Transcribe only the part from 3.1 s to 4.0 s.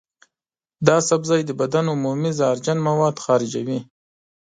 خارجوي.